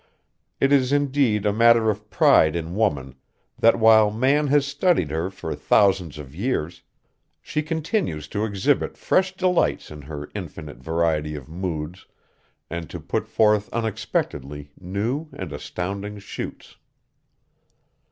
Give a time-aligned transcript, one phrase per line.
[0.59, 3.13] It is indeed a matter of pride in woman
[3.59, 6.81] that while man has studied her for thousands of years,
[7.39, 12.07] she continues to exhibit fresh delights in her infinite variety of moods
[12.67, 16.77] and to put forth unexpectedly new and astounding shoots.